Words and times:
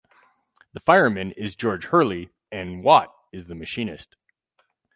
The 0.73 0.79
fireman 0.79 1.31
is 1.33 1.53
George 1.53 1.85
Hurley 1.85 2.31
and 2.51 2.83
Watt 2.83 3.13
is 3.31 3.45
the 3.45 3.53
machinist. 3.53 4.17